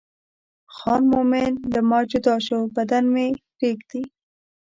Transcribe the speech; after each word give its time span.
خان 0.75 1.01
مومن 1.11 1.51
له 1.73 1.81
ما 1.89 1.99
جدا 2.11 2.35
شو 2.45 2.59
بدن 2.75 3.03
مې 3.13 3.27
رېږدي. 3.61 4.03